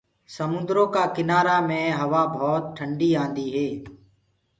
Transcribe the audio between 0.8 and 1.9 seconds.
ڪآ ڪِنآرآ مي